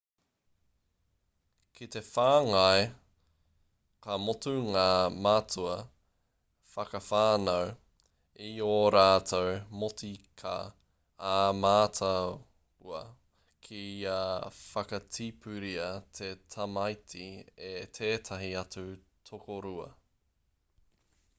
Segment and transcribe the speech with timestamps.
[1.79, 2.85] ki te whāngai
[4.05, 4.85] ka motu ngā
[5.27, 5.75] mātua
[6.75, 7.67] whakawhānau
[8.47, 9.51] i ō rātou
[9.83, 10.55] motika
[11.33, 13.03] ā-mātua
[13.69, 14.17] kia
[14.63, 15.91] whakatipuria
[16.21, 17.29] te tamaiti
[17.71, 18.87] e tētahi atu
[19.31, 19.89] tokorua